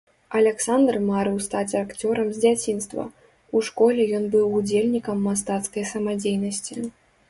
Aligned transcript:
Аляксандр 0.37 0.95
марыў 1.09 1.35
стаць 1.47 1.77
акцёрам 1.83 2.27
з 2.37 2.43
дзяцінства, 2.45 3.07
у 3.59 3.65
школе 3.71 4.09
ён 4.21 4.29
быў 4.35 4.45
удзельнікам 4.61 5.25
мастацкай 5.31 5.83
самадзейнасці. 5.97 6.75